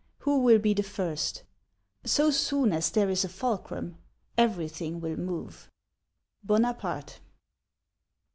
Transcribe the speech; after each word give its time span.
"Who 0.21 0.39
will 0.39 0.57
be 0.57 0.73
the 0.73 0.81
first? 0.81 1.43
So 2.05 2.31
soon 2.31 2.73
as 2.73 2.89
there 2.89 3.07
is 3.11 3.23
a 3.23 3.29
fulcrum, 3.29 3.97
everything 4.35 4.99
will 4.99 5.15
move.— 5.15 5.69
BONAPARTE. 6.43 7.19